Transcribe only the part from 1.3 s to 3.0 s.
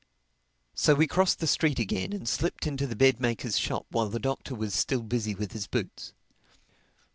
the street again and slipped into the